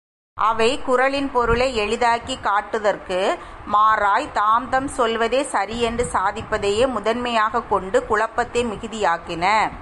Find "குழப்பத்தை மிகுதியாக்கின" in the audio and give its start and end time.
8.05-9.71